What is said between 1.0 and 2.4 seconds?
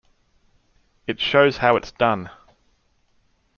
It shows how it's done".